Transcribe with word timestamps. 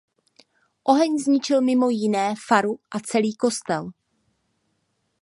Oheň 0.83 1.17
zničil 1.29 1.61
mimo 1.61 1.89
jiné 1.93 2.33
faru 2.47 2.79
a 2.91 2.99
celý 3.05 3.35
kostel. 3.37 3.89